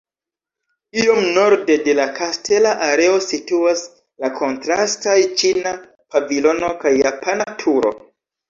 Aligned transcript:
Iom 1.01 1.19
norde 1.35 1.75
de 1.87 1.93
la 1.99 2.07
kastela 2.15 2.71
areo 2.87 3.19
situas 3.27 3.83
la 4.25 4.33
kontrastaj 4.41 5.17
ĉina 5.43 5.77
pavilono 6.17 6.73
kaj 6.85 6.97
japana 7.07 7.51
turo. 7.63 7.95